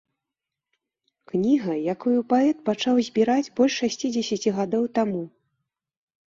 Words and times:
Кніга, 1.31 1.75
якую 1.93 2.13
паэт 2.33 2.57
пачаў 2.71 2.95
збіраць 3.09 3.51
больш 3.61 3.77
шасцідзесяці 3.83 4.55
гадоў 4.57 4.83
таму. 4.99 5.23